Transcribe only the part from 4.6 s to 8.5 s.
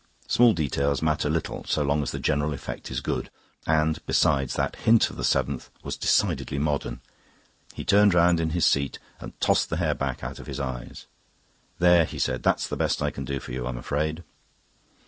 hint of the seventh was decidedly modern. He turned round in